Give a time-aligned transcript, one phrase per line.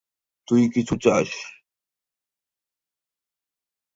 [0.47, 1.29] তুই কিছু চাস!